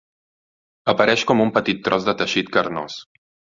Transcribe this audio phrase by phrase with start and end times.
[0.93, 3.01] Apareix com un petit tros de teixit carnós.